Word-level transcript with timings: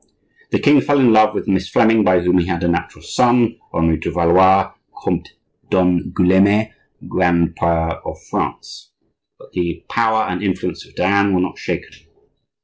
The 0.49 0.57
king 0.57 0.81
fell 0.81 0.99
in 0.99 1.13
love 1.13 1.35
with 1.35 1.47
Miss 1.47 1.69
Fleming, 1.69 2.03
by 2.03 2.21
whom 2.21 2.39
he 2.39 2.47
had 2.47 2.63
a 2.63 2.67
natural 2.67 3.03
son, 3.03 3.59
Henri 3.71 3.97
de 3.99 4.09
Valois, 4.09 4.73
Comte 4.99 5.33
d'Angouleme, 5.69 6.71
grand 7.07 7.55
prior 7.55 7.97
of 8.03 8.17
France. 8.31 8.89
But 9.37 9.51
the 9.51 9.83
power 9.91 10.23
and 10.23 10.41
influence 10.41 10.87
of 10.87 10.95
Diane 10.95 11.35
were 11.35 11.41
not 11.41 11.59
shaken. 11.59 11.91